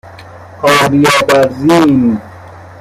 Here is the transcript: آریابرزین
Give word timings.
آریابرزین 0.63 2.17